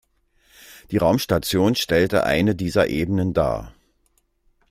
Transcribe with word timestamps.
Die 0.89 0.97
Raumstation 0.97 1.75
stellte 1.75 2.23
eine 2.23 2.55
dieser 2.55 2.87
Ebenen 2.87 3.35
dar. 3.35 3.75